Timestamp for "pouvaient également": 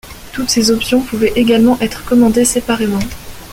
1.03-1.79